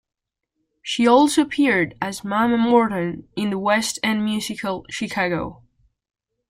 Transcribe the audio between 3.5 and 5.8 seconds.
the West End musical "Chicago".